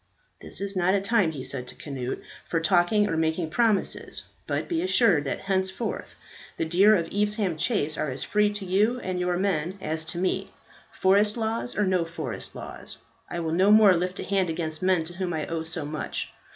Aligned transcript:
"This 0.41 0.59
is 0.61 0.75
not 0.75 0.95
a 0.95 0.99
time," 0.99 1.31
he 1.33 1.43
said 1.43 1.67
to 1.67 1.75
Cnut, 1.75 2.17
"for 2.47 2.59
talking 2.59 3.07
or 3.07 3.15
making 3.15 3.51
promises, 3.51 4.23
but 4.47 4.67
be 4.67 4.81
assured 4.81 5.25
that 5.25 5.41
henceforth 5.41 6.15
the 6.57 6.65
deer 6.65 6.95
of 6.95 7.07
Evesham 7.13 7.55
Chase 7.55 7.99
are 7.99 8.09
as 8.09 8.23
free 8.23 8.49
to 8.53 8.65
you 8.65 8.99
and 9.01 9.19
your 9.19 9.37
men 9.37 9.77
as 9.79 10.03
to 10.05 10.17
me. 10.17 10.49
Forest 10.91 11.37
laws 11.37 11.77
or 11.77 11.85
no 11.85 12.03
forest 12.03 12.55
laws, 12.55 12.97
I 13.29 13.39
will 13.41 13.51
no 13.53 13.69
more 13.69 13.93
lift 13.95 14.19
a 14.19 14.23
hand 14.23 14.49
against 14.49 14.81
men 14.81 15.03
to 15.03 15.13
whom 15.13 15.33
I 15.33 15.45
owe 15.45 15.61
so 15.61 15.85
much. 15.85 16.33